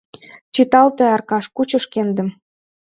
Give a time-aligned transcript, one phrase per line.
[0.53, 2.29] —Чыталте, Аркаш, кучо шкендым.